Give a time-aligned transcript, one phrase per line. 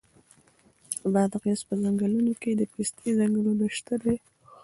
[1.01, 4.15] د بادغیس په څنګلونو کې د پستې ځنګلونه شته دي.